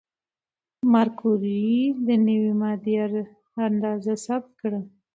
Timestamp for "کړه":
4.61-4.79